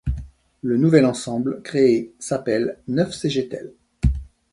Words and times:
Le 0.63 0.77
nouvel 0.77 1.05
ensemble 1.05 1.61
créé 1.61 2.15
s'appelle 2.17 2.79
Neuf 2.87 3.13
Cegetel. 3.13 3.71